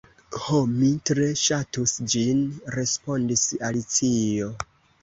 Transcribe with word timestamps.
"Ho, 0.43 0.61
mi 0.77 0.89
tre 1.09 1.27
ŝatus 1.41 1.95
ĝin," 2.15 2.43
respondis 2.79 3.47
Alicio. 3.71 4.55